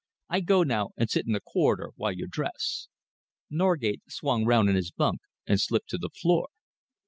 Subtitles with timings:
[0.29, 2.87] I go now and sit in the corridor while you dress."
[3.51, 6.47] Norgate swung round in his bunk and slipped to the floor.